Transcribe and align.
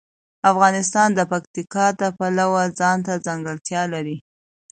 افغانستان 0.51 1.09
د 1.15 1.19
پکتیکا 1.31 1.85
د 2.01 2.03
پلوه 2.17 2.63
ځانته 2.79 3.13
ځانګړتیا 3.25 3.81
لري. 3.93 4.17